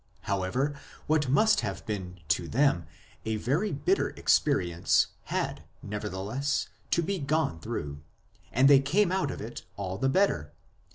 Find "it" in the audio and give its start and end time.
9.41-9.63